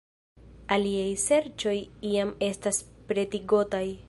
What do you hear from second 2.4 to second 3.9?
estas pretigotaj.